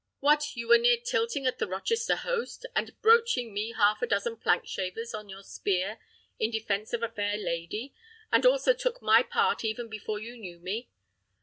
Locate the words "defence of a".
6.49-7.09